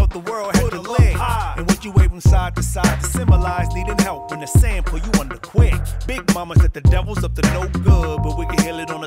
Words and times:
felt 0.00 0.24
the 0.24 0.30
world 0.30 0.54
had 0.56 0.70
to 0.70 0.80
link. 0.80 1.18
And 1.56 1.68
what 1.68 1.84
you 1.84 1.92
wave 1.92 2.08
from 2.10 2.20
side 2.20 2.56
to 2.56 2.62
side 2.62 3.00
to 3.00 3.06
symbolize 3.06 3.68
needing 3.74 3.98
help 3.98 4.30
when 4.30 4.40
the 4.40 4.46
sand 4.46 4.86
pull 4.86 4.98
you 4.98 5.12
under 5.20 5.36
quick. 5.36 5.74
Big 6.06 6.22
mama 6.34 6.54
said 6.56 6.72
the 6.72 6.80
devil's 6.80 7.22
up 7.22 7.34
to 7.34 7.42
no 7.52 7.68
good, 7.68 8.22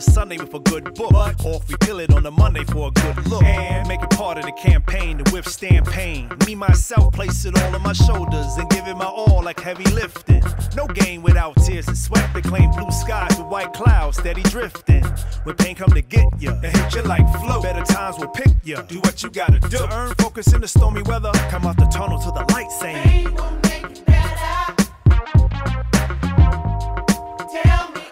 Sunday 0.03 0.37
with 0.37 0.53
a 0.53 0.59
good 0.59 0.93
book. 0.95 1.13
Or 1.45 1.55
if 1.55 1.67
we 1.67 1.75
kill 1.79 1.99
it 1.99 2.11
on 2.13 2.25
a 2.25 2.31
Monday 2.31 2.63
for 2.65 2.89
a 2.89 2.91
good 2.91 3.27
look. 3.27 3.43
And 3.43 3.87
make 3.87 4.01
it 4.01 4.09
part 4.11 4.37
of 4.37 4.45
the 4.45 4.51
campaign 4.53 5.17
to 5.19 5.31
withstand 5.33 5.85
pain. 5.87 6.29
Me, 6.45 6.55
myself, 6.55 7.13
place 7.13 7.45
it 7.45 7.57
all 7.61 7.75
on 7.75 7.81
my 7.81 7.93
shoulders 7.93 8.57
and 8.57 8.69
give 8.69 8.87
it 8.87 8.95
my 8.95 9.05
all 9.05 9.41
like 9.43 9.59
heavy 9.59 9.85
lifting. 9.91 10.43
No 10.75 10.87
game 10.87 11.21
without 11.21 11.55
tears 11.57 11.87
and 11.87 11.97
sweat. 11.97 12.29
They 12.33 12.41
claim 12.41 12.71
blue 12.71 12.91
skies 12.91 13.37
with 13.37 13.47
white 13.47 13.73
clouds 13.73 14.17
steady 14.17 14.43
drifting. 14.43 15.03
When 15.43 15.55
pain 15.55 15.75
come 15.75 15.91
to 15.91 16.01
get 16.01 16.27
ya, 16.41 16.51
and 16.63 16.75
hit 16.77 16.95
you 16.95 17.01
like 17.03 17.27
flow. 17.39 17.61
Better 17.61 17.83
times 17.83 18.17
will 18.19 18.29
pick 18.29 18.53
ya. 18.63 18.81
Do 18.83 18.99
what 18.99 19.21
you 19.23 19.29
gotta 19.29 19.59
do. 19.59 19.77
To 19.77 19.93
earn 19.95 20.13
focus 20.15 20.53
in 20.53 20.61
the 20.61 20.67
stormy 20.67 21.01
weather. 21.03 21.31
Come 21.49 21.65
out 21.65 21.77
the 21.77 21.85
tunnel 21.85 22.19
to 22.19 22.31
the 22.31 22.45
light 22.53 22.71
saying. 22.71 23.03
Pain 23.03 23.33
will 23.35 23.51
make 23.63 23.97
it 23.97 24.05
better. 24.05 24.75
Tell 27.51 27.91
me 27.91 28.02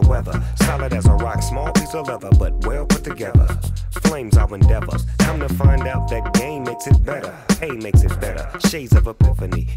the 0.00 0.08
weather, 0.08 0.42
solid 0.56 0.92
as 0.92 1.06
a 1.06 1.12
rock, 1.12 1.42
small 1.42 1.72
piece 1.72 1.94
of 1.94 2.08
leather, 2.08 2.30
but 2.38 2.52
well 2.66 2.86
put 2.86 3.04
together. 3.04 3.46
Flames 4.02 4.36
our 4.36 4.54
endeavors. 4.54 5.04
Come 5.18 5.40
to 5.40 5.48
find 5.48 5.86
out 5.86 6.08
that 6.08 6.32
game 6.34 6.64
makes 6.64 6.86
it 6.86 7.04
better. 7.04 7.34
Hey 7.60 7.70
makes 7.70 8.02
it 8.02 8.20
better. 8.20 8.48
Shades 8.68 8.94
of 8.94 9.06
epiphany. 9.06 9.68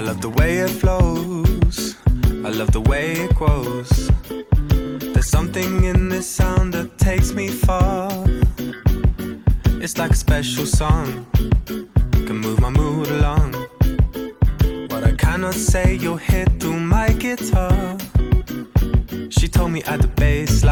I 0.00 0.02
love 0.02 0.22
the 0.22 0.30
way 0.30 0.60
it 0.60 0.70
flows. 0.70 1.94
I 2.46 2.48
love 2.48 2.72
the 2.72 2.80
way 2.80 3.12
it 3.12 3.34
grows. 3.34 4.10
There's 5.12 5.28
something 5.28 5.84
in 5.84 6.08
this 6.08 6.26
sound 6.26 6.72
that 6.72 6.96
takes 6.96 7.34
me 7.34 7.48
far. 7.48 8.10
It's 9.82 9.98
like 9.98 10.12
a 10.12 10.16
special 10.16 10.64
song. 10.64 11.26
Can 11.66 12.38
move 12.38 12.60
my 12.60 12.70
mood 12.70 13.08
along. 13.08 13.52
What 14.88 15.04
I 15.04 15.12
cannot 15.18 15.52
say, 15.52 15.96
you'll 15.96 16.16
hear 16.16 16.46
through 16.58 16.80
my 16.80 17.10
guitar. 17.12 17.98
She 19.28 19.48
told 19.48 19.70
me 19.70 19.82
at 19.82 20.00
the 20.00 20.08
bass 20.16 20.64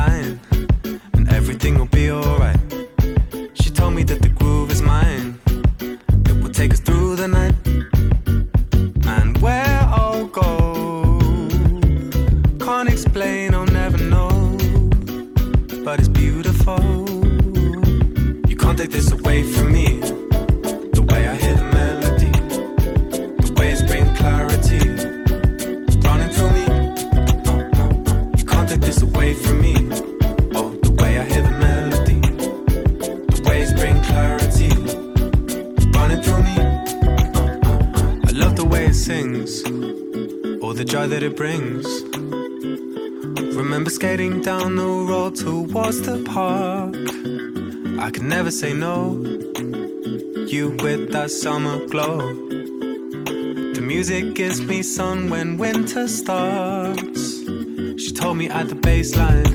joy 40.88 41.06
that 41.06 41.22
it 41.22 41.36
brings. 41.36 41.86
Remember 43.54 43.90
skating 43.90 44.40
down 44.40 44.76
the 44.76 44.86
road 44.86 45.36
towards 45.36 46.00
the 46.00 46.22
park. 46.24 46.94
I 48.00 48.10
could 48.10 48.22
never 48.22 48.50
say 48.50 48.72
no. 48.72 49.22
You 50.46 50.70
with 50.82 51.12
that 51.12 51.30
summer 51.30 51.84
glow. 51.88 52.32
The 53.74 53.82
music 53.82 54.34
gives 54.34 54.62
me 54.62 54.82
sun 54.82 55.28
when 55.28 55.58
winter 55.58 56.08
starts. 56.08 57.44
She 58.02 58.10
told 58.12 58.38
me 58.38 58.48
at 58.48 58.70
the 58.70 58.76
baseline, 58.76 59.50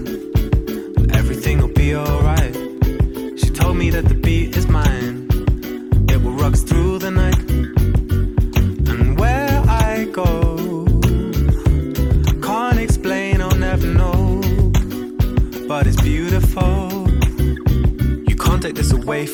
everything 1.15 1.57
will 1.62 1.74
be 1.74 1.95
alright. 1.95 2.56
She 3.39 3.50
told 3.50 3.77
me 3.77 3.89
that 3.89 4.06
the 4.06 4.13
beat 4.13 4.56
is 4.56 4.68
mine. 4.68 5.03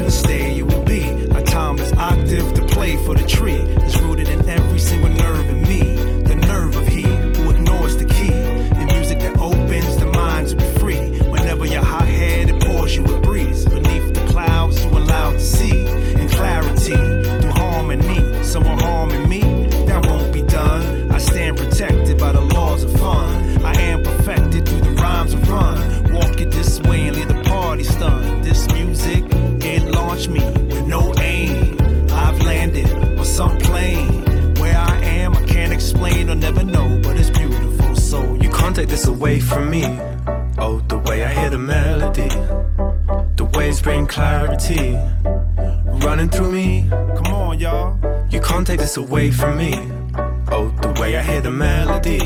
in 0.00 0.06
the 0.06 0.10
stay 0.10 0.54
you 0.54 0.64
will 0.64 0.82
be. 0.84 1.02
A 1.34 1.42
timeless 1.42 1.92
octave 1.92 2.54
to 2.54 2.62
play 2.66 2.96
for 3.04 3.14
the 3.14 3.26
tree. 3.26 3.79
Can't 48.60 48.68
take 48.68 48.80
this 48.80 48.98
away 48.98 49.30
from 49.30 49.56
me. 49.56 49.72
Oh, 50.52 50.68
the 50.82 50.92
way 51.00 51.16
I 51.16 51.22
hear 51.22 51.40
the 51.40 51.50
melody, 51.50 52.18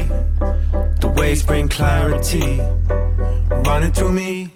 the 0.99 1.07
waves 1.17 1.45
bring 1.45 1.69
clarity 1.69 2.61
running 3.65 3.93
through 3.93 4.11
me. 4.11 4.51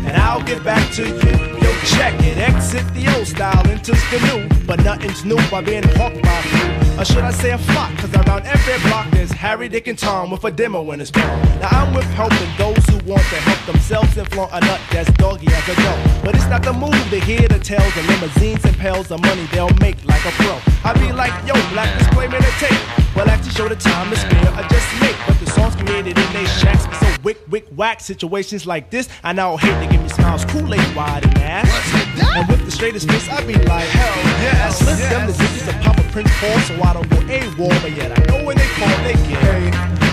and 0.10 0.18
I'll 0.18 0.44
get 0.44 0.64
back 0.64 0.92
to 0.96 1.08
you. 1.08 1.14
Yo, 1.14 1.72
check 1.86 2.14
it, 2.24 2.38
exit 2.38 2.86
the 2.94 3.14
old 3.16 3.28
style, 3.28 3.66
enters 3.68 4.04
the 4.10 4.20
new, 4.28 4.66
but 4.66 4.84
nothing's 4.84 5.24
new 5.24 5.38
by 5.50 5.62
being 5.62 5.84
hawked 5.84 6.22
by 6.22 6.42
few. 6.42 6.89
Or 7.00 7.06
should 7.06 7.24
I 7.24 7.32
say 7.32 7.52
a 7.52 7.58
flock? 7.58 7.96
Cause 7.98 8.14
around 8.14 8.46
every 8.46 8.78
block 8.90 9.10
there's 9.12 9.32
Harry, 9.32 9.70
Dick, 9.70 9.88
and 9.88 9.98
Tom 9.98 10.32
with 10.32 10.44
a 10.44 10.52
demo 10.52 10.92
in 10.92 11.00
his 11.00 11.10
palm. 11.10 11.40
Now 11.62 11.70
I'm 11.72 11.94
with 11.94 12.04
helping 12.12 12.52
those 12.58 12.84
who 12.88 12.98
want 13.10 13.24
to 13.24 13.40
help 13.48 13.66
themselves 13.72 14.18
and 14.18 14.30
flaunt 14.30 14.52
a 14.52 14.60
nut 14.60 14.82
that's 14.92 15.10
doggy 15.14 15.48
as 15.48 15.70
a 15.70 15.76
dough. 15.76 16.22
But 16.26 16.36
it's 16.36 16.48
not 16.48 16.62
the 16.62 16.74
move 16.74 16.92
to 16.92 17.20
hear 17.22 17.48
the 17.48 17.58
tales 17.58 17.96
of 17.96 18.06
limousines 18.06 18.66
and 18.66 18.76
pails 18.78 19.12
of 19.12 19.22
money 19.22 19.48
they'll 19.54 19.74
make 19.80 20.04
like 20.04 20.26
a 20.26 20.32
pro. 20.32 20.60
I 20.84 20.92
be 21.00 21.14
like, 21.14 21.32
yo, 21.48 21.54
black 21.72 21.98
disclaimer 22.00 22.38
to 22.38 22.52
tape. 22.60 23.16
Well, 23.16 23.30
actually 23.30 23.52
show 23.52 23.70
the 23.70 23.78
time 23.78 24.10
to 24.10 24.18
spare 24.18 24.52
or 24.52 24.68
just 24.68 24.88
make. 25.00 25.16
But 25.26 25.40
the 25.40 25.50
songs 25.52 25.78
created 25.78 26.18
in 26.18 26.34
they 26.34 26.46
shacks 26.60 26.86
be 26.86 26.96
so 26.96 27.16
wick, 27.24 27.40
wick, 27.50 27.66
whack. 27.78 28.02
Situations 28.02 28.68
like 28.68 28.90
this, 28.90 29.08
I 29.24 29.32
now 29.32 29.56
hate 29.56 29.80
to 29.86 29.90
give 29.90 30.04
me 30.04 30.10
smiles, 30.10 30.44
Kool-Aid 30.44 30.96
wide 30.98 31.24
and 31.24 31.38
ass. 31.38 32.36
And 32.36 32.46
with 32.50 32.66
the 32.66 32.72
straightest 32.72 33.10
face, 33.10 33.30
I 33.30 33.46
be 33.46 33.54
like, 33.54 33.88
hell 33.88 34.18
yes. 34.44 34.82
I 34.82 34.84
slip 34.84 35.10
them 35.10 35.28
the 35.28 35.34
digits 35.34 35.68
of 35.70 35.76
Papa 35.82 35.99
different 36.24 36.68
form, 36.68 36.78
so 36.78 36.84
I 36.84 36.94
don't 36.94 37.10
go 37.10 37.18
AWOL, 37.18 37.82
but 37.82 37.92
yet 37.96 38.12
I 38.12 38.22
know 38.28 38.46
when 38.46 38.58
they 38.58 38.68
call, 38.76 38.90
they 39.04 39.14
get. 39.14 39.40
Hey, 39.40 39.70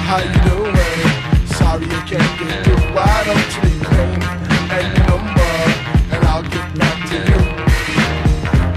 how 0.07 0.19
you 0.19 0.39
doing? 0.47 1.47
Sorry 1.47 1.87
I 1.87 2.03
can't 2.07 2.39
get 2.39 2.65
through, 2.65 2.95
why 2.95 3.25
don't 3.25 3.51
you 3.55 3.63
leave 3.67 3.87
home 3.87 4.23
and 4.71 4.87
your 4.97 5.07
number, 5.11 5.53
and 6.15 6.25
I'll 6.27 6.43
get 6.43 6.67
back 6.79 6.99
to 7.11 7.17
you? 7.17 7.41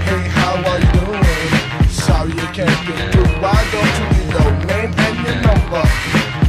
Hey, 0.06 0.22
how 0.38 0.56
are 0.58 0.80
you 0.80 0.90
doing? 0.98 1.88
Sorry 1.88 2.32
I 2.32 2.52
can't 2.52 2.86
get 2.86 3.12
through, 3.12 3.30
why 3.40 3.58
don't 3.70 3.94
you 3.98 4.06
leave 4.14 4.30
your 4.34 4.50
name 4.66 4.92
and 4.98 5.16
your 5.26 5.38
number, 5.46 5.84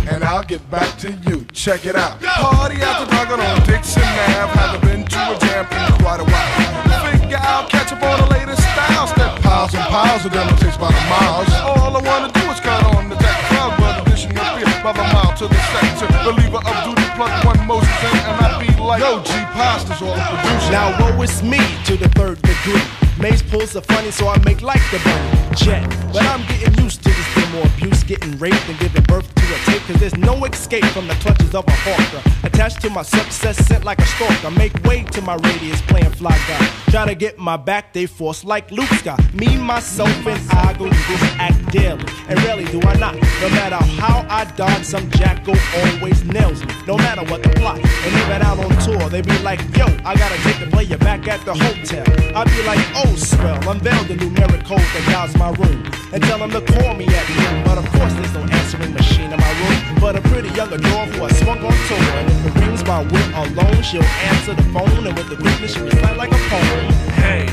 and 0.10 0.24
I'll 0.24 0.44
get 0.44 0.64
back 0.72 0.98
to 1.00 1.12
you? 1.30 1.46
Check 1.54 1.86
it 1.86 1.96
out, 1.96 2.20
party 2.22 2.82
after 2.82 3.06
dark 3.12 3.30
on 3.30 3.68
Dixon 3.68 4.04
Ave, 4.04 4.91
piles 9.92 10.24
of 10.26 10.32
them 10.32 10.48
it 10.48 10.58
takes 10.64 10.78
by 10.78 10.88
the 10.88 11.04
miles. 11.12 11.52
All 11.68 11.92
I 11.92 12.02
wanna 12.02 12.32
do 12.32 12.44
is 12.48 12.60
cut 12.64 12.80
on 12.96 13.10
the 13.10 13.18
deck 13.20 13.38
club, 13.52 13.76
but 13.78 14.08
addition 14.08 14.32
of 14.32 14.48
beer 14.56 14.72
by 14.80 14.94
the 14.96 15.04
mile 15.12 15.36
to 15.36 15.46
the 15.52 15.62
sector. 15.76 16.08
Believer 16.24 16.64
of 16.64 16.76
duty, 16.88 17.08
plug 17.20 17.34
one 17.44 17.60
Moses 17.68 17.92
in, 18.08 18.16
and 18.24 18.38
I 18.40 18.48
be 18.64 18.72
like, 18.80 19.04
Yo, 19.04 19.20
G 19.22 19.32
Pasta's 19.52 20.02
all 20.02 20.16
the 20.16 20.24
producer. 20.32 20.72
Now 20.72 20.96
woe 21.00 21.22
is 21.22 21.44
me 21.44 21.60
to 21.88 21.98
the 21.98 22.08
third 22.16 22.42
degree. 22.42 22.82
Maze 23.20 23.44
pulls 23.44 23.76
are 23.76 23.82
funny, 23.82 24.12
so 24.12 24.30
I 24.30 24.40
make 24.46 24.62
like 24.62 24.82
the 24.92 25.00
bunny 25.04 25.56
jet. 25.60 25.84
But 26.14 26.24
I'm 26.24 26.42
getting 26.48 26.74
used 26.84 27.04
to 27.04 27.10
this 27.10 27.21
demo 27.52 27.66
abuse, 27.66 28.04
getting 28.04 28.38
raped 28.38 28.68
and 28.68 28.80
giving 28.80 29.04
birth 29.04 29.34
to 29.36 29.44
a 29.44 29.58
tape. 29.66 29.82
Cause 29.84 30.00
there's 30.00 30.18
no 30.18 30.44
escape 30.46 30.86
from 30.86 31.08
the 31.08 31.14
clutches 31.16 31.54
of 31.56 31.68
a 31.68 31.72
hawker. 31.72 32.48
Attached 32.48 32.82
to 32.82 32.90
my 32.90 33.02
success, 33.02 33.58
sent 33.68 33.84
like 33.84 34.00
a 34.00 34.06
stalker. 34.06 34.52
Make 34.52 34.74
way 34.84 35.04
to 35.04 35.22
my 35.22 35.36
radius, 35.36 35.82
playing 35.84 36.12
fly 36.12 36.38
guy. 36.48 36.66
Try 36.92 37.06
to 37.06 37.16
get 37.16 37.38
my 37.38 37.58
back, 37.58 37.94
they 37.94 38.06
force 38.06 38.44
like 38.44 38.72
Luke's 38.72 39.02
got. 39.02 39.20
Me, 39.34 39.58
myself, 39.58 40.10
and 40.28 40.52
I 40.52 40.74
go 40.74 40.86
do 40.86 40.90
this 40.90 41.24
act 41.40 41.72
daily. 41.72 42.04
And 42.28 42.42
rarely 42.44 42.66
do 42.66 42.82
I 42.82 42.96
not. 42.98 43.16
No 43.16 43.50
matter 43.50 43.84
how 44.00 44.26
I 44.30 44.46
dodge, 44.56 44.86
some 44.86 45.10
jackal 45.12 45.56
always 45.76 46.24
nails 46.24 46.64
me. 46.66 46.74
No 46.88 46.98
matter 46.98 47.24
what 47.32 47.44
the 47.44 47.50
plot. 47.50 47.78
And 47.78 48.14
even 48.14 48.42
out 48.42 48.60
on 48.60 48.72
tour, 48.84 49.10
they 49.10 49.22
be 49.22 49.38
like, 49.40 49.60
yo, 49.78 49.86
I 50.06 50.16
gotta 50.16 50.38
take 50.44 50.60
the 50.60 50.68
player 50.72 50.98
back 50.98 51.28
at 51.28 51.44
the 51.46 51.54
hotel. 51.54 52.06
I 52.36 52.44
be 52.46 52.64
like, 52.64 52.80
oh, 52.96 53.16
swell, 53.16 53.70
unveil 53.70 54.04
the 54.06 54.16
numeric 54.16 54.66
code 54.66 54.80
that 54.80 55.04
guides 55.12 55.36
my 55.38 55.52
room. 55.52 55.92
And 56.14 56.22
tell 56.24 56.40
them 56.40 56.52
to 56.52 56.62
call 56.62 56.94
me 56.96 57.06
at 57.08 57.41
But 57.66 57.78
of 57.78 57.86
course, 57.94 58.14
there's 58.14 58.34
no 58.34 58.42
answering 58.42 58.94
machine 58.94 59.32
in 59.32 59.40
my 59.40 59.52
room. 59.62 60.00
But 60.00 60.16
a 60.16 60.22
pretty 60.22 60.50
young 60.50 60.72
adore 60.74 61.06
who 61.08 61.24
I 61.24 61.32
swung 61.32 61.60
on 61.60 61.76
tour. 61.88 61.98
And 61.98 62.30
if 62.30 62.46
it 62.48 62.56
rings 62.62 62.84
my 62.86 63.04
whip 63.04 63.30
alone, 63.36 63.82
she'll 63.84 64.04
answer 64.32 64.54
the 64.54 64.64
phone. 64.74 65.08
And 65.08 65.16
with 65.18 65.30
the 65.30 65.38
quickness, 65.38 65.74
she 65.76 65.82
recite 65.82 66.18
like 66.18 66.32
a 66.32 66.42
poem. 66.50 66.86
Hey, 67.22 67.44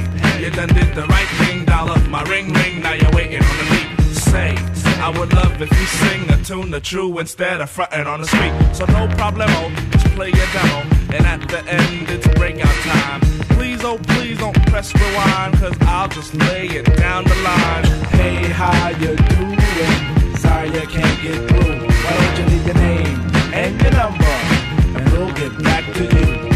you 0.41 0.51
done 0.51 0.69
did 0.69 0.95
the 0.95 1.07
right 1.07 1.31
thing, 1.41 1.65
dollar. 1.65 1.99
My 2.09 2.23
ring 2.25 2.53
ring, 2.53 2.81
now 2.83 2.95
you're 2.95 3.13
waiting 3.13 3.43
on 3.43 3.57
the 3.59 3.67
beat. 3.71 4.15
Say, 4.15 4.55
I 5.01 5.11
would 5.17 5.33
love 5.33 5.61
if 5.61 5.71
you 5.71 5.87
sing 5.87 6.31
a 6.31 6.37
tune 6.43 6.71
the 6.71 6.81
true 6.81 7.19
instead 7.19 7.61
of 7.61 7.71
fronting 7.71 8.07
on 8.07 8.21
the 8.21 8.27
street. 8.27 8.53
So 8.75 8.85
no 8.87 9.09
problemo, 9.17 9.49
oh, 9.49 9.89
just 9.93 10.07
play 10.17 10.29
your 10.29 10.47
demo. 10.53 10.81
And 11.17 11.27
at 11.27 11.49
the 11.49 11.65
end, 11.67 12.11
it's 12.11 12.27
breakout 12.37 12.75
time. 12.85 13.38
Please, 13.79 13.85
oh 13.85 13.99
please 14.09 14.39
don't 14.39 14.67
press 14.67 14.93
rewind, 14.93 15.55
cause 15.55 15.77
I'll 15.83 16.09
just 16.09 16.35
lay 16.35 16.67
it 16.67 16.97
down 16.97 17.23
the 17.23 17.35
line. 17.37 17.85
Hey, 18.11 18.49
how 18.49 18.89
you 18.89 19.15
doing? 19.15 20.37
Sorry 20.37 20.69
I 20.71 20.85
can't 20.85 21.23
get 21.23 21.49
through. 21.49 21.87
Why 21.87 22.35
don't 22.35 22.39
you 22.39 22.57
leave 22.57 22.67
your 22.67 22.75
name 22.75 23.21
and 23.55 23.81
your 23.81 23.93
number, 23.93 24.25
and 24.25 25.13
we'll 25.13 25.33
get 25.33 25.63
back 25.63 25.95
to 25.95 26.03
you. 26.03 26.48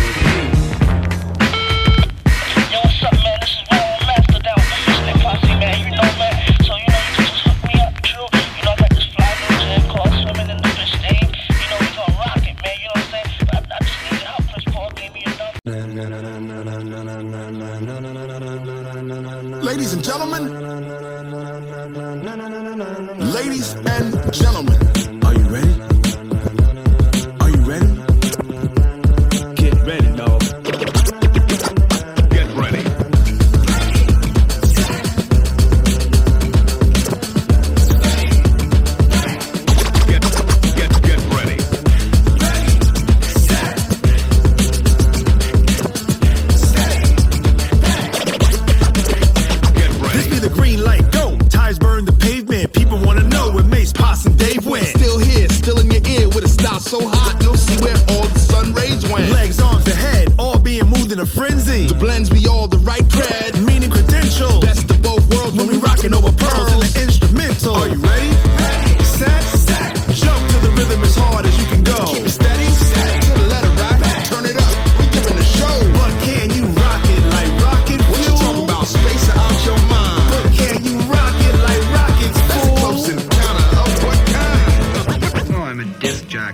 Ladies 23.22 23.74
and 23.74 24.32
gentlemen, 24.32 24.78
are 25.24 25.34
you 25.34 25.48
ready? 25.48 25.91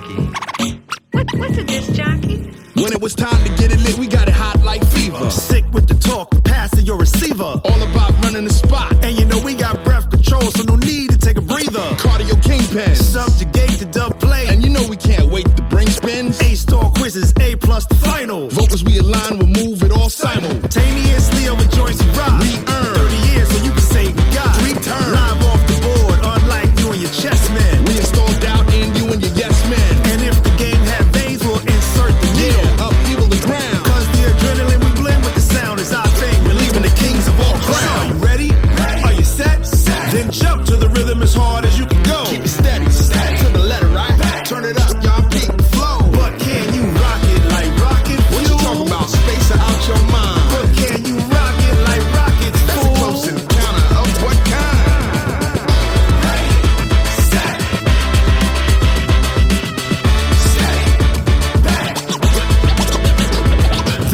Jockey. 0.09 0.81
What, 1.13 1.27
what's 1.35 1.59
a 1.59 1.65
disc 1.65 1.93
jockey? 1.93 2.37
When 2.75 2.93
it 2.93 3.01
was 3.01 3.15
time 3.15 3.43
to 3.45 3.51
get 3.57 3.73
it 3.73 3.81
lit, 3.81 3.99
we 3.99 4.07
got 4.07 4.29
it 4.29 4.35
hot 4.35 4.63
like 4.63 4.87
fever. 4.87 5.31
Sick 5.31 5.65
with 5.73 5.89
the 5.89 5.95
talk, 5.95 6.31
passing 6.45 6.87
your 6.87 6.97
receiver. 6.97 7.43
All 7.43 7.83
about 7.83 8.13
running 8.25 8.45
the 8.45 8.53
spot. 8.53 8.93
And 9.05 9.19
you 9.19 9.25
know 9.25 9.41
we 9.43 9.55
got 9.55 9.83
breath 9.85 10.11
control, 10.11 10.43
so 10.43 10.63
no 10.63 10.77
need 10.77 11.11
to 11.11 11.19
take 11.19 11.39
a 11.39 11.43
breather. 11.43 11.87
Cardio 11.99 12.41
kingpin. 12.43 12.95
Subjugate 12.95 13.79
the 13.81 13.87
dub 13.87 14.21
play. 14.21 14.47
And 14.49 14.63
you 14.63 14.71
know 14.71 14.87
we 14.89 14.97
can't 14.97 15.31
wait 15.31 15.47
to 15.57 15.63
bring 15.65 15.89
spins. 15.89 16.41
A 16.41 16.55
star 16.55 16.91
quizzes, 16.93 17.33
A 17.41 17.57
plus 17.57 17.87
the 17.87 17.97
final. 17.97 18.49
Vocals 18.49 18.85
we 18.85 18.99
align, 18.99 19.39
we'll 19.39 19.67
move 19.67 19.83
it 19.83 19.91
all 19.91 20.09
Simultaneously 20.09 20.68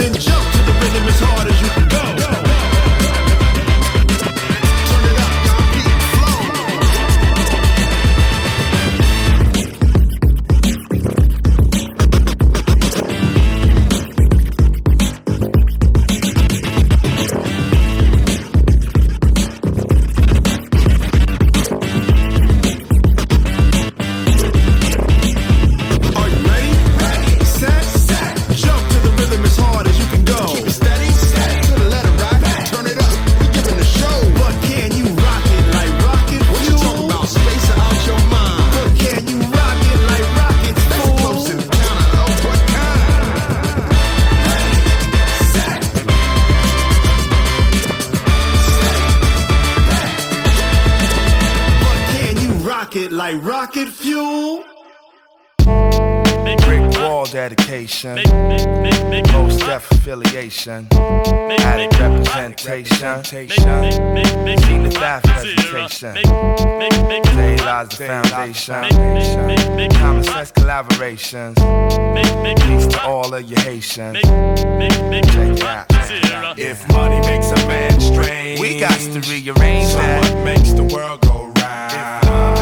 Then 0.04 0.33
affiliation, 60.66 60.88
added 61.60 61.92
representation, 61.98 63.24
zenith 64.60 64.96
after 64.96 65.32
presentation. 65.32 66.14
Today 67.24 67.56
lies 67.58 67.88
the 67.88 67.96
foundation, 68.06 69.90
common 69.94 70.24
sense 70.24 70.52
collaborations, 70.52 71.56
peace 72.62 72.86
to 72.86 73.02
all 73.04 73.34
of 73.34 73.42
you 73.42 73.56
Haitians. 73.56 74.18
If 76.56 76.88
money 76.92 77.20
makes 77.20 77.50
a 77.50 77.66
man 77.66 78.00
strange, 78.00 78.60
We 78.60 78.78
got 78.80 78.98
to 78.98 79.20
rearrange 79.20 79.92
that. 79.94 80.22
what 80.22 80.44
makes 80.44 80.72
the 80.72 80.84
world 80.84 81.20
go 81.22 81.52
round? 81.60 82.53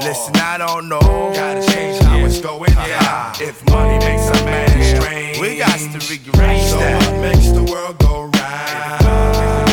Listen, 0.00 0.36
I 0.36 0.56
don't 0.58 0.88
know. 0.88 1.00
Gotta 1.34 1.60
change 1.72 2.02
how 2.02 2.18
it's 2.24 2.40
going 2.40 2.72
down. 2.72 2.90
Uh-huh. 2.90 3.44
If 3.44 3.68
money 3.68 3.98
makes 3.98 4.26
a 4.28 4.44
man 4.44 4.68
strange, 4.96 5.38
We 5.40 5.58
got 5.58 5.78
to 5.78 5.98
rearrange 6.08 6.64
so 6.70 6.78
that. 6.78 7.02
what 7.02 7.20
makes 7.20 7.48
the 7.50 7.62
world 7.62 7.98
go 7.98 8.22
round? 8.24 9.65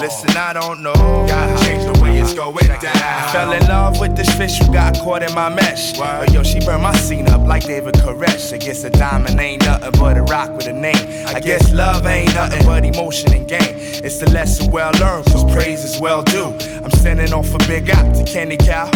Listen, 0.00 0.36
I 0.36 0.52
don't 0.52 0.82
know. 0.82 0.92
Gotta 0.92 1.64
change 1.64 1.84
the 1.84 2.02
way 2.02 2.18
it's 2.18 2.34
going 2.34 2.56
down. 2.66 3.32
Fell 3.32 3.52
in 3.52 3.62
love 3.66 4.00
with 4.00 4.16
this 4.16 4.32
fish 4.34 4.58
who 4.58 4.72
got 4.72 4.98
caught 4.98 5.22
in 5.22 5.32
my 5.34 5.48
mesh. 5.48 5.96
But 5.96 6.32
yo, 6.32 6.42
she 6.42 6.60
burned 6.60 6.82
my 6.82 6.94
scene 6.96 7.28
up 7.28 7.46
like 7.46 7.64
David 7.64 7.94
Koresh. 7.94 8.52
I 8.52 8.58
guess 8.58 8.84
a 8.84 8.90
diamond 8.90 9.38
ain't 9.38 9.64
nothing 9.64 9.92
but 9.92 10.16
a 10.16 10.22
rock 10.22 10.50
with 10.56 10.66
a 10.66 10.72
name. 10.72 11.26
I 11.28 11.40
guess 11.40 11.72
love 11.72 12.06
ain't 12.06 12.34
nothing 12.34 12.64
but 12.66 12.84
emotion 12.84 13.32
and 13.32 13.46
game. 13.48 13.76
It's 14.04 14.20
a 14.22 14.26
lesson 14.30 14.70
well 14.70 14.92
learned, 15.00 15.26
cause 15.26 15.44
praise 15.52 15.84
is 15.84 16.00
well 16.00 16.22
due. 16.22 16.56
I'm 16.82 16.90
sending 16.90 17.32
off 17.32 17.54
a 17.54 17.58
big 17.58 17.90
out 17.90 18.14
to 18.16 18.24
Kenny 18.24 18.56
Cow. 18.56 18.90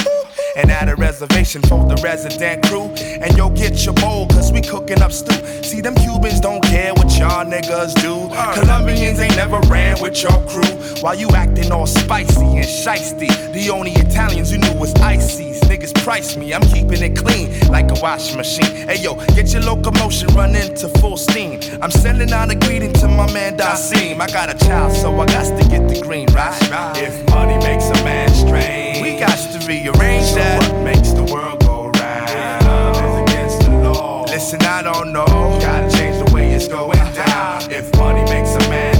And 0.58 0.72
at 0.72 0.88
a 0.88 0.96
reservation 0.96 1.62
for 1.62 1.86
the 1.86 1.94
resident 2.02 2.66
crew. 2.66 2.90
And 3.22 3.36
yo, 3.36 3.48
get 3.48 3.84
your 3.84 3.94
bowl, 3.94 4.26
cause 4.26 4.50
we 4.50 4.60
cooking 4.60 5.00
up 5.00 5.12
stew. 5.12 5.38
See, 5.62 5.80
them 5.80 5.94
Cubans 5.94 6.40
don't 6.40 6.62
care 6.64 6.92
what 6.94 7.16
y'all 7.16 7.44
niggas 7.44 7.94
do. 8.02 8.28
Uh. 8.32 8.54
Colombians 8.54 9.20
ain't 9.20 9.36
never 9.36 9.60
ran 9.70 10.02
with 10.02 10.20
your 10.20 10.38
crew. 10.48 10.74
While 11.00 11.14
you 11.14 11.28
acting 11.30 11.70
all 11.70 11.86
spicy 11.86 12.58
and 12.58 12.66
shisty. 12.66 13.30
The 13.52 13.70
only 13.70 13.92
Italians 13.92 14.50
you 14.50 14.58
knew 14.58 14.74
was 14.74 14.92
ices. 14.96 15.47
Niggas 15.68 15.94
price 16.02 16.36
me, 16.36 16.54
I'm 16.54 16.62
keeping 16.62 17.02
it 17.02 17.16
clean 17.16 17.60
like 17.68 17.90
a 17.90 18.00
washing 18.00 18.36
machine. 18.36 18.74
Hey 18.88 18.96
yo, 18.96 19.14
get 19.36 19.52
your 19.52 19.62
locomotion 19.62 20.28
running 20.34 20.74
to 20.76 20.88
full 21.00 21.16
steam. 21.16 21.60
I'm 21.82 21.90
sending 21.90 22.32
out 22.32 22.50
a 22.50 22.54
greeting 22.54 22.92
to 22.94 23.08
my 23.08 23.30
man 23.32 23.56
Dasim. 23.56 24.20
I 24.20 24.26
got 24.28 24.48
a 24.48 24.66
child, 24.66 24.92
so 24.96 25.14
I 25.20 25.26
got 25.26 25.44
to 25.60 25.68
get 25.68 25.86
the 25.88 26.00
green, 26.00 26.26
right? 26.32 26.56
If 26.96 27.28
money 27.30 27.58
makes 27.58 27.84
a 27.90 28.02
man 28.04 28.30
strange, 28.30 29.02
We 29.02 29.18
got 29.18 29.36
to 29.36 29.58
rearrange 29.68 30.24
so 30.26 30.36
that. 30.36 30.62
what 30.72 30.82
makes 30.84 31.12
the 31.12 31.24
world 31.24 31.60
go 31.60 31.90
round? 32.00 32.64
Love 32.64 32.96
is 32.96 33.30
against 33.30 33.60
the 33.60 33.70
law. 33.92 34.22
Listen, 34.24 34.62
I 34.62 34.82
don't 34.82 35.12
know. 35.12 35.26
Gotta 35.60 35.90
change 35.96 36.16
the 36.26 36.34
way 36.34 36.50
it's 36.52 36.66
going 36.68 36.98
down. 37.14 37.70
If 37.70 37.94
money 37.98 38.22
makes 38.32 38.54
a 38.54 38.68
man 38.70 38.94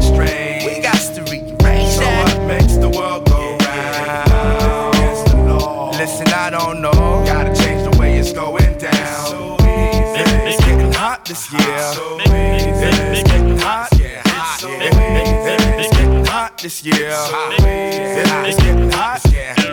this 11.28 11.52
year. 11.52 11.78
So 11.92 12.18
easy. 12.20 12.30
It's 12.32 13.30
getting 13.30 13.58
hot. 13.58 13.88
Yeah, 13.98 14.22
hot. 14.24 14.60
It's 14.64 15.96
getting 15.96 16.24
hot 16.24 16.56
this 16.58 16.82
year. 16.82 17.10
It's 17.12 18.56
getting 18.62 18.90
hot. 18.90 19.20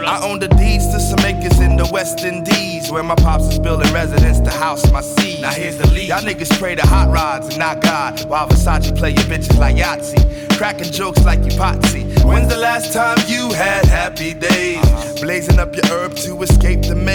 I 0.06 0.20
own 0.22 0.40
the 0.40 0.50
deeds 0.50 0.88
to 0.94 1.00
some 1.00 1.20
acres 1.20 1.60
in 1.60 1.78
the 1.78 1.90
West 1.92 2.24
Indies 2.24 2.92
where 2.92 3.04
my 3.04 3.16
pops 3.16 3.46
is 3.46 3.60
building 3.60 3.92
residence 3.94 4.40
to 4.42 4.52
house 4.52 4.92
my 4.92 5.02
seed. 5.02 5.42
Now 5.42 5.52
here's 5.52 5.78
the 5.78 5.88
lead. 5.88 6.10
Y'all 6.10 6.22
niggas 6.22 6.60
pray 6.60 6.76
to 6.76 6.86
hot 6.86 7.10
rods 7.12 7.48
and 7.48 7.58
not 7.58 7.82
God 7.82 8.24
while 8.30 8.48
Versace 8.48 8.96
play 8.96 9.12
your 9.12 9.24
bitches 9.24 9.58
like 9.58 9.78
Yahtzee. 9.78 10.24
Cracking 10.58 10.92
jokes 10.92 11.24
like 11.26 11.40
you 11.40 11.52
Potsy. 11.58 12.04
When's 12.24 12.48
the 12.50 12.58
last 12.58 12.94
time 12.94 13.18
you 13.28 13.52
had 13.54 13.86
happy 13.86 14.34
days? 14.34 14.80
Blazing 15.22 15.60
up 15.60 15.76
your 15.76 15.86
herb 15.88 16.16
to 16.18 16.42
escape 16.44 16.82
the 16.84 16.96
maze, 16.96 17.15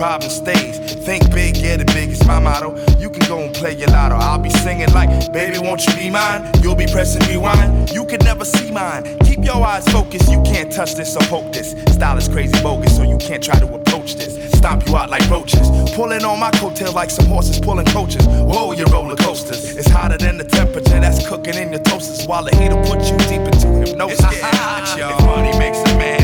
problem 0.00 0.30
stays. 0.30 0.78
Think 1.04 1.30
big, 1.30 1.56
get 1.56 1.78
it 1.78 1.86
big, 1.88 2.08
it's 2.08 2.24
my 2.26 2.38
motto. 2.38 2.74
You 2.96 3.10
can 3.10 3.28
go 3.28 3.38
and 3.40 3.54
play 3.54 3.74
your 3.74 3.90
lotto. 3.90 4.14
I'll 4.14 4.38
be 4.38 4.48
singing 4.48 4.90
like, 4.94 5.10
baby, 5.30 5.58
won't 5.58 5.86
you 5.86 5.94
be 5.94 6.08
mine? 6.08 6.50
You'll 6.62 6.74
be 6.74 6.86
pressing 6.86 7.20
rewind. 7.28 7.90
You 7.90 8.06
could 8.06 8.24
never 8.24 8.46
see 8.46 8.70
mine. 8.70 9.18
Keep 9.26 9.44
your 9.44 9.62
eyes 9.62 9.86
focused, 9.88 10.32
you 10.32 10.42
can't 10.42 10.72
touch 10.72 10.94
this 10.94 11.14
or 11.16 11.22
poke 11.24 11.52
this. 11.52 11.72
Style 11.92 12.16
is 12.16 12.28
crazy 12.28 12.58
bogus, 12.62 12.96
so 12.96 13.02
you 13.02 13.18
can't 13.18 13.44
try 13.44 13.58
to 13.58 13.74
approach 13.74 14.14
this. 14.14 14.50
Stomp 14.52 14.88
you 14.88 14.96
out 14.96 15.10
like 15.10 15.28
roaches. 15.28 15.68
Pulling 15.94 16.24
on 16.24 16.40
my 16.40 16.50
coattail 16.52 16.94
like 16.94 17.10
some 17.10 17.26
horses 17.26 17.60
pulling 17.60 17.86
coaches. 17.86 18.26
Whoa, 18.26 18.72
you 18.72 18.86
roller 18.86 19.16
coasters. 19.16 19.76
It's 19.76 19.90
hotter 19.90 20.16
than 20.16 20.38
the 20.38 20.44
temperature 20.44 20.98
that's 20.98 21.28
cooking 21.28 21.56
in 21.56 21.72
your 21.72 21.82
toasters 21.82 22.26
while 22.26 22.42
the 22.42 22.56
heat'll 22.56 22.82
put 22.84 23.04
you 23.04 23.18
deep 23.28 23.42
into 23.52 23.68
hypnosis. 23.84 24.18
It's 24.18 24.30
getting 24.30 24.56
hot. 24.56 24.80
If 25.00 25.24
money 25.24 25.56
makes 25.58 25.78
a 25.78 25.96
man 25.96 26.19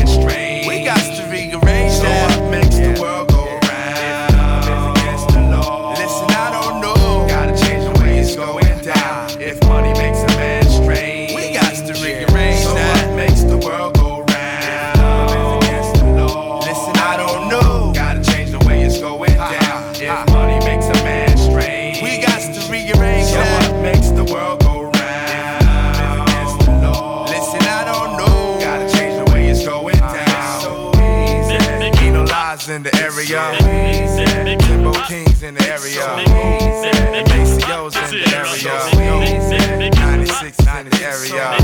area. 36.15 36.87
And 37.17 37.27
Maceo's 37.27 37.95
in 37.95 38.09
the 38.11 38.23
area. 38.35 39.91
96 39.95 40.67
in 40.67 40.89
the 40.89 41.03
area. 41.03 41.57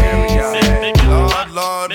Lord, 1.08 1.32
Lord, 1.32 1.52
Lord. 1.52 1.54
Lord, 1.54 1.93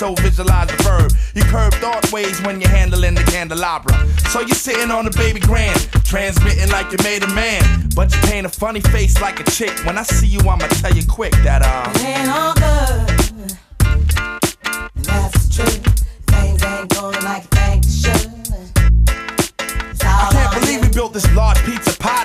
so 0.00 0.14
visualize 0.14 0.66
the 0.68 0.82
verb. 0.82 1.12
You 1.34 1.42
curve 1.42 1.74
thought 1.74 2.10
ways 2.10 2.40
when 2.40 2.58
you're 2.58 2.70
handling 2.70 3.14
the 3.14 3.22
candelabra. 3.24 3.92
So 4.30 4.40
you're 4.40 4.48
sitting 4.54 4.90
on 4.90 5.04
the 5.04 5.10
baby 5.10 5.40
grand, 5.40 5.78
transmitting 6.06 6.70
like 6.70 6.90
you 6.90 6.96
made 7.04 7.22
a 7.22 7.28
man. 7.34 7.90
But 7.94 8.10
you 8.14 8.18
paint 8.22 8.46
a 8.46 8.48
funny 8.48 8.80
face 8.80 9.20
like 9.20 9.40
a 9.40 9.44
chick. 9.50 9.84
When 9.84 9.98
I 9.98 10.02
see 10.04 10.26
you, 10.26 10.40
I'ma 10.40 10.66
tell 10.80 10.94
you 10.94 11.06
quick 11.06 11.32
that, 11.44 11.60
uh. 11.60 11.90
It 11.96 12.04
ain't 12.16 12.30
all 12.30 12.54
good. 12.54 13.10
And 14.96 15.04
that's 15.04 15.36
the 15.44 15.52
truth. 15.52 15.84
Things 16.28 16.64
ain't 16.64 16.88
going 16.94 17.22
like 17.22 17.50
they 17.50 17.82
should. 17.84 18.40
I 20.02 20.30
can't 20.32 20.60
believe 20.60 20.80
we 20.80 20.88
built 20.94 21.12
this 21.12 21.30
large 21.34 21.59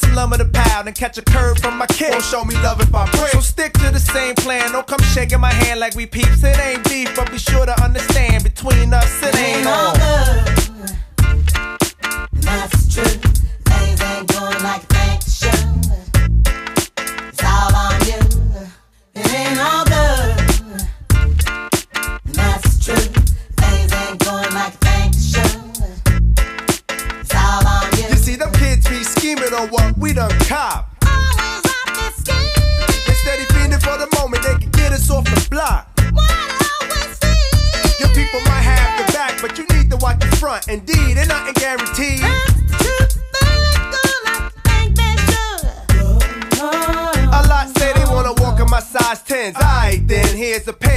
some 0.00 0.14
lumber 0.14 0.38
to 0.38 0.44
pound 0.46 0.88
and 0.88 0.96
catch 0.96 1.18
a 1.18 1.22
curve 1.22 1.58
from 1.58 1.76
my 1.78 1.86
kid. 1.86 2.12
Don't 2.12 2.24
show 2.24 2.44
me 2.44 2.54
love 2.56 2.80
if 2.80 2.94
I 2.94 3.08
break. 3.10 3.32
So 3.32 3.40
stick 3.40 3.72
to 3.74 3.90
the 3.90 4.00
same 4.00 4.34
plan. 4.34 4.72
Don't 4.72 4.86
come 4.86 5.00
shaking 5.14 5.40
my 5.40 5.52
hand 5.52 5.80
like 5.80 5.94
we 5.94 6.06
peeps. 6.06 6.42
It 6.42 6.58
ain't 6.58 6.84
beef, 6.88 7.14
but 7.16 7.30
be 7.30 7.38
sure 7.38 7.66
to 7.66 7.82
understand 7.82 8.44
between 8.44 8.92
us 8.94 9.22
it 9.22 9.36
ain't 9.36 9.66
all. 9.66 9.94
That's 12.32 12.84
the 12.84 12.92
truth. 12.94 13.22
Things 13.64 14.00
ain't 14.02 14.26
going 14.28 14.62
like 14.62 14.86
they 14.88 15.18
should. 15.28 15.86
It's 17.28 17.42
all 17.44 17.74
on 17.76 18.00
you. 18.08 18.20
It 19.14 19.32
ain't 19.32 19.60
all 19.60 19.84
good. 19.84 20.36
And 22.24 22.34
that's 22.34 22.76
the 22.76 22.84
truth. 22.84 23.12
Things 23.56 23.92
ain't 23.92 24.18
going 24.24 24.52
like 24.54 24.78
they 24.80 25.10
should. 25.12 25.60
It's 27.20 27.34
all 27.34 27.66
on 27.66 27.90
you. 27.98 28.08
You 28.08 28.16
see, 28.16 28.36
them 28.36 28.52
kids 28.52 28.88
be 28.88 29.04
scheming 29.04 29.52
on 29.54 29.68
what 29.68 29.89
we 30.10 30.14
done 30.14 30.30
cop. 30.40 30.90
They 33.06 33.14
steady 33.14 33.44
fiending 33.52 33.80
for 33.80 33.96
the 33.96 34.08
moment 34.18 34.42
they 34.42 34.56
can 34.58 34.70
get 34.72 34.92
us 34.92 35.08
off 35.08 35.24
the 35.24 35.46
block. 35.50 35.86
Your 38.00 38.08
people 38.08 38.40
might 38.50 38.64
have 38.72 39.06
the 39.06 39.12
back, 39.12 39.40
but 39.40 39.56
you 39.56 39.66
need 39.76 39.88
to 39.90 39.96
watch 39.98 40.18
the 40.18 40.26
front. 40.36 40.66
Indeed, 40.68 41.16
ain't 41.16 41.28
nothing 41.28 41.54
guaranteed. 41.54 42.24
A 47.32 47.40
lot 47.48 47.68
say 47.78 47.92
they 47.92 48.04
wanna 48.06 48.32
walk 48.42 48.58
in 48.58 48.68
my 48.68 48.80
size 48.80 49.22
10s. 49.22 49.54
Alright, 49.54 50.08
then 50.08 50.36
here's 50.36 50.66
a 50.66 50.72
pair. 50.72 50.89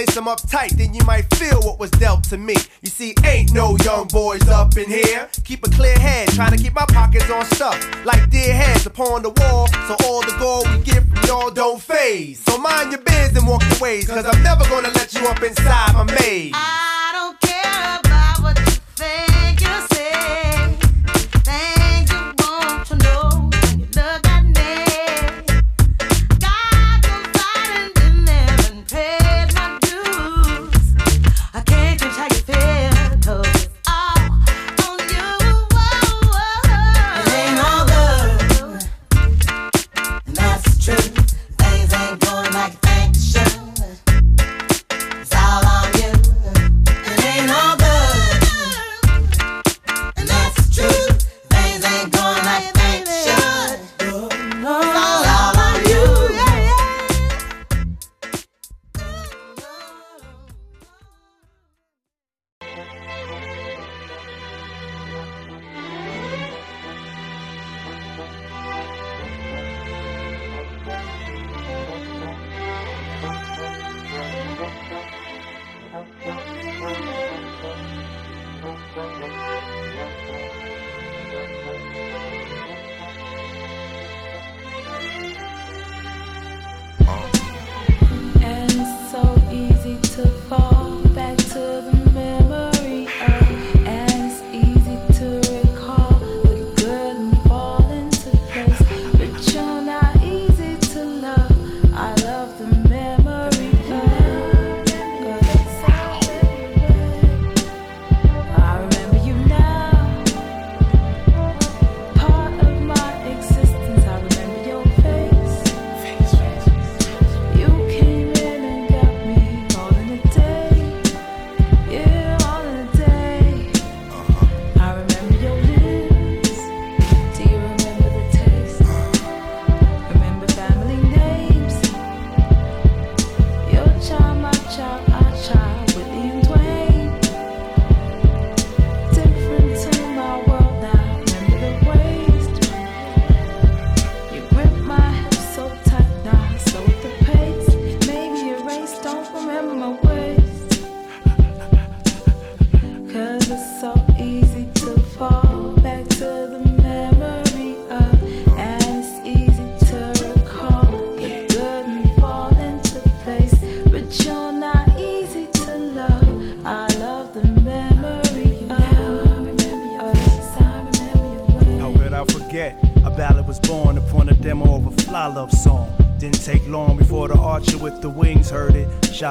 Lace 0.00 0.14
them 0.14 0.28
up 0.28 0.40
tight, 0.48 0.70
then 0.78 0.94
you 0.94 1.04
might 1.04 1.26
feel 1.34 1.60
what 1.60 1.78
was 1.78 1.90
dealt 1.90 2.24
to 2.24 2.38
me. 2.38 2.54
You 2.80 2.88
see, 2.88 3.14
ain't 3.22 3.52
no 3.52 3.76
young 3.84 4.08
boys 4.08 4.48
up 4.48 4.78
in 4.78 4.88
here. 4.88 5.28
Keep 5.44 5.66
a 5.66 5.68
clear 5.68 5.98
head, 5.98 6.28
trying 6.28 6.52
to 6.52 6.56
keep 6.56 6.72
my 6.72 6.86
pockets 6.86 7.30
on 7.30 7.44
stuff. 7.44 7.76
Like 8.06 8.30
dear 8.30 8.54
heads 8.54 8.86
upon 8.86 9.24
the 9.24 9.28
wall, 9.28 9.66
so 9.68 9.96
all 10.06 10.22
the 10.22 10.34
gold 10.38 10.66
we 10.70 10.82
get 10.84 11.02
from 11.02 11.22
y'all 11.26 11.50
don't 11.50 11.82
phase. 11.82 12.42
So 12.44 12.56
mind 12.56 12.92
your 12.92 13.02
biz 13.02 13.36
and 13.36 13.46
walk 13.46 13.62
your 13.68 13.78
ways, 13.78 14.08
cause 14.08 14.24
I'm 14.24 14.42
never 14.42 14.64
gonna 14.70 14.88
let 14.88 15.12
you 15.12 15.20
up 15.28 15.42
inside 15.42 15.92
my 15.92 16.04
maze. 16.04 16.52
I 16.54 17.10
don't 17.12 17.38
care 17.38 18.00
about 18.00 18.42
what 18.42 18.58
you 18.58 18.80
think 18.96 19.29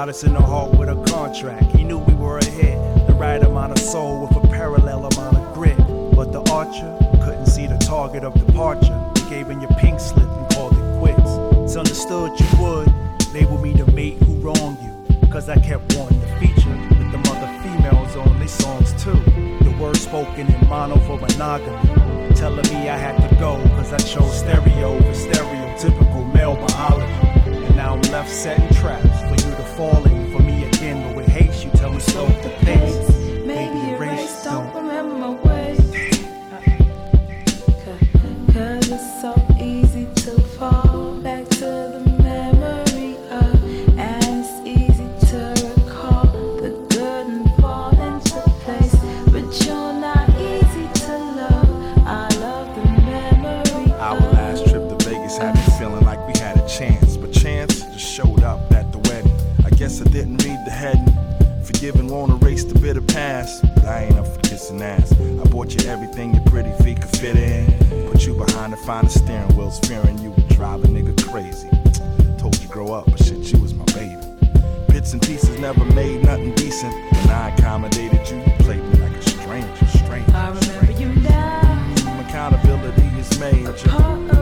Us 0.09 0.23
in 0.23 0.33
the 0.33 0.41
heart 0.41 0.71
with 0.71 0.89
a 0.89 0.95
contract. 1.03 1.65
He 1.75 1.83
knew 1.83 1.99
we 1.99 2.15
were 2.15 2.39
ahead. 2.39 3.07
The 3.07 3.13
right 3.13 3.43
amount 3.43 3.73
of 3.73 3.77
soul 3.77 4.25
with 4.25 4.43
a 4.43 4.47
parallel 4.47 5.05
amount 5.05 5.37
of 5.37 5.53
grit. 5.53 5.77
But 5.77 6.31
the 6.31 6.41
archer 6.51 6.97
couldn't 7.23 7.45
see 7.45 7.67
the 7.67 7.77
target 7.77 8.23
of 8.23 8.33
departure. 8.33 8.99
He 9.17 9.29
gave 9.29 9.51
in 9.51 9.61
your 9.61 9.69
pink 9.77 9.99
slip 9.99 10.27
and 10.27 10.49
called 10.49 10.73
it 10.73 10.99
quits. 10.99 11.31
It's 11.61 11.75
understood 11.75 12.31
you 12.39 12.47
would 12.59 12.91
label 13.35 13.59
me 13.59 13.73
the 13.73 13.85
mate 13.91 14.17
who 14.23 14.33
wronged 14.37 14.79
you. 14.81 15.27
Cause 15.29 15.47
I 15.47 15.59
kept 15.59 15.95
wanting 15.95 16.19
to 16.21 16.39
feature 16.39 16.75
with 16.97 17.11
them 17.11 17.21
other 17.27 17.51
females 17.61 18.15
on 18.15 18.39
their 18.39 18.47
songs 18.47 18.91
too. 19.03 19.13
The 19.61 19.77
words 19.79 20.01
spoken 20.01 20.51
in 20.51 20.67
mono 20.67 20.97
for 21.05 21.19
monogamy. 21.19 22.33
Telling 22.33 22.67
me 22.73 22.89
I 22.89 22.97
had 22.97 23.29
to 23.29 23.35
go 23.35 23.61
cause 23.77 23.93
I 23.93 23.99
chose 23.99 24.39
stereo 24.39 24.95
over 24.95 25.13
stereotypical 25.13 26.33
male 26.33 26.55
biology. 26.55 27.67
And 27.67 27.75
now 27.75 27.93
I'm 27.93 28.01
left 28.11 28.31
setting 28.31 28.67
traps 28.73 29.19
for 29.79 29.85
you 29.85 30.03
to 30.03 30.03
fall 30.03 30.05
in 30.07 30.31
for 30.31 30.41
me 30.41 30.65
again. 30.65 31.01
But 31.03 31.15
with 31.15 31.27
haste, 31.27 31.63
you 31.63 31.71
tell 31.71 31.91
me 31.91 31.99
slow 31.99 32.27
the 32.27 32.49
pace. 32.65 33.08
Everything 65.89 66.35
your 66.35 66.43
pretty 66.43 66.71
feet 66.83 67.01
could 67.01 67.09
fit 67.17 67.35
in. 67.35 67.65
Put 68.11 68.25
you 68.25 68.35
behind 68.35 68.73
the 68.73 68.77
finest 68.77 69.17
steering 69.17 69.55
wheels, 69.57 69.79
fearing 69.79 70.17
you 70.19 70.29
would 70.31 70.47
drive 70.49 70.83
a 70.83 70.87
nigga 70.87 71.15
crazy. 71.29 71.69
Told 72.37 72.61
you 72.61 72.69
grow 72.69 72.93
up, 72.93 73.05
but 73.07 73.17
shit, 73.17 73.51
you 73.51 73.59
was 73.59 73.73
my 73.73 73.85
baby. 73.85 74.15
Bits 74.87 75.13
and 75.13 75.21
pieces 75.21 75.59
never 75.59 75.83
made 75.85 76.23
nothing 76.23 76.53
decent. 76.53 76.93
When 76.93 77.31
I 77.31 77.49
accommodated 77.55 78.29
you, 78.29 78.37
you 78.37 78.53
played 78.59 78.83
me 78.83 78.99
like 78.99 79.15
a 79.17 79.21
stranger, 79.29 79.87
stranger. 79.87 80.31
I 80.35 80.49
remember 80.49 80.91
you 80.91 81.09
now. 81.21 81.95
Some 81.95 82.19
accountability 82.19 83.07
is 83.19 83.39
major. 83.39 83.89
Uh-uh. 83.89 84.38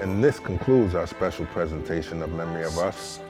And 0.00 0.22
this 0.22 0.38
concludes 0.38 0.94
our 0.94 1.06
special 1.06 1.46
presentation 1.46 2.22
of 2.22 2.32
Memory 2.32 2.64
of 2.64 2.78
Us. 2.78 3.20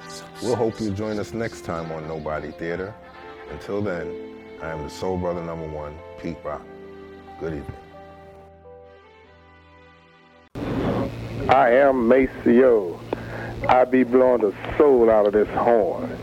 We'll 0.43 0.57
hope 0.57 0.81
you 0.81 0.91
join 0.91 1.19
us 1.19 1.33
next 1.33 1.65
time 1.65 1.91
on 1.91 2.07
Nobody 2.07 2.51
Theater. 2.51 2.95
Until 3.51 3.81
then, 3.81 4.37
I 4.63 4.71
am 4.71 4.83
the 4.83 4.91
Soul 4.91 5.17
Brother 5.17 5.43
number 5.43 5.67
one, 5.69 5.97
Pete 6.21 6.37
Rock. 6.45 6.63
Good 7.41 7.55
evening. 7.55 7.77
I 11.49 11.71
am 11.71 12.09
Maceo. 12.09 13.01
I 13.69 13.85
be 13.85 14.05
blowing 14.05 14.43
the 14.43 14.55
soul 14.77 15.11
out 15.11 15.27
of 15.27 15.33
this 15.33 15.49
horn. 15.49 16.19